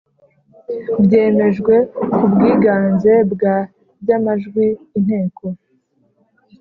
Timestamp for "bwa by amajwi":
3.31-4.65